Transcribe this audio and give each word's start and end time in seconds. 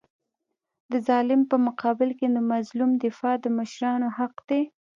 د 0.91 0.93
ظالم 1.07 1.41
په 1.51 1.55
مقابل 1.67 2.09
کي 2.19 2.27
د 2.31 2.37
مظلوم 2.51 2.91
دفاع 3.05 3.35
د 3.41 3.45
مشرانو 3.57 4.07
حق 4.17 4.35
دی. 4.49 4.61